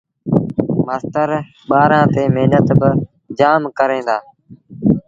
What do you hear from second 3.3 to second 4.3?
جآم ڪريݩ دآ